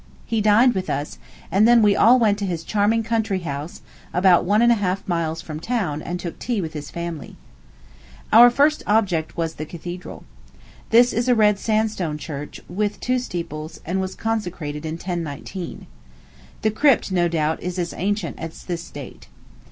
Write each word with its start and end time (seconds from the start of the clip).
He 0.25 0.41
dined 0.41 0.73
with 0.73 0.89
us; 0.89 1.19
and 1.51 1.67
then 1.67 1.83
we 1.83 1.95
all 1.95 2.17
went 2.17 2.39
to 2.39 2.45
his 2.47 2.63
charming 2.63 3.03
country 3.03 3.41
house, 3.41 3.81
about 4.15 4.45
one 4.45 4.63
and 4.63 4.71
a 4.71 4.81
half 4.81 5.07
miles 5.07 5.43
from 5.43 5.59
town, 5.59 6.01
and 6.01 6.19
took 6.19 6.39
tea 6.39 6.59
with 6.59 6.73
his 6.73 6.89
family. 6.89 7.35
Our 8.33 8.49
first 8.49 8.81
object 8.87 9.37
was 9.37 9.53
the 9.53 9.65
Cathedral. 9.67 10.23
This 10.89 11.13
is 11.13 11.27
a 11.29 11.35
red 11.35 11.59
sandstone 11.59 12.17
church, 12.17 12.59
with 12.67 12.99
two 12.99 13.19
steeples, 13.19 13.79
and 13.85 14.01
was 14.01 14.15
consecrated 14.15 14.87
in 14.87 14.95
1019. 14.95 15.85
The 16.63 16.71
crypt, 16.71 17.11
no 17.11 17.27
doubt, 17.27 17.61
is 17.61 17.77
as 17.77 17.93
ancient 17.93 18.39
as 18.39 18.63
this 18.63 18.89
date. 18.89 19.27